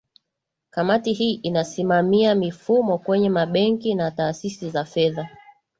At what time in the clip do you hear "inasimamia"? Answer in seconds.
1.33-2.35